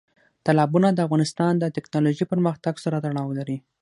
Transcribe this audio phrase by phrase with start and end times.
[0.45, 3.57] تالابونه د افغانستان د تکنالوژۍ پرمختګ سره تړاو لري.